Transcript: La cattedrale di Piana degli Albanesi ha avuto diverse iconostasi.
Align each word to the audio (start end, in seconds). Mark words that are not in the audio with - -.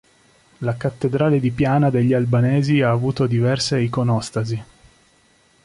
La 0.61 0.77
cattedrale 0.77 1.39
di 1.39 1.51
Piana 1.51 1.91
degli 1.91 2.13
Albanesi 2.15 2.81
ha 2.81 2.89
avuto 2.89 3.27
diverse 3.27 3.79
iconostasi. 3.81 4.63